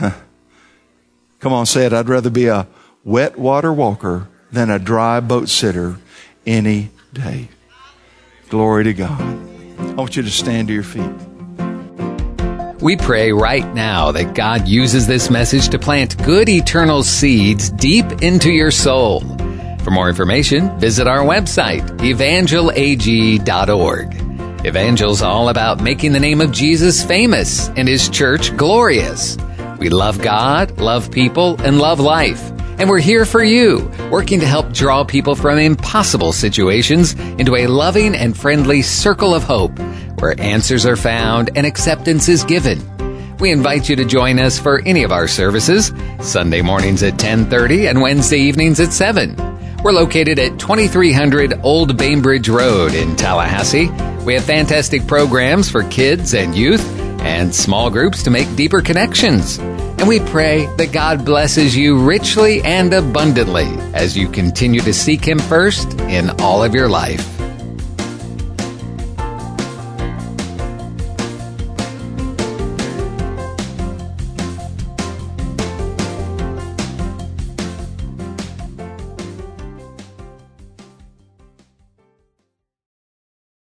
[1.40, 1.92] Come on, say it.
[1.92, 2.66] I'd rather be a
[3.04, 5.96] wet water walker than a dry boat sitter
[6.46, 7.48] any day.
[8.48, 9.20] Glory to God.
[9.20, 11.10] I want you to stand to your feet.
[12.80, 18.06] We pray right now that God uses this message to plant good eternal seeds deep
[18.22, 19.20] into your soul.
[19.84, 24.66] For more information, visit our website, evangelag.org.
[24.66, 29.36] Evangel's all about making the name of Jesus famous and his church glorious.
[29.80, 32.52] We love God, love people, and love life.
[32.78, 37.66] And we're here for you, working to help draw people from impossible situations into a
[37.66, 39.78] loving and friendly circle of hope
[40.18, 42.78] where answers are found and acceptance is given.
[43.38, 47.88] We invite you to join us for any of our services, Sunday mornings at 10:30
[47.88, 49.34] and Wednesday evenings at 7.
[49.82, 53.90] We're located at 2300 Old Bainbridge Road in Tallahassee.
[54.26, 59.58] We have fantastic programs for kids and youth and small groups to make deeper connections.
[59.58, 65.24] And we pray that God blesses you richly and abundantly as you continue to seek
[65.24, 67.39] Him first in all of your life.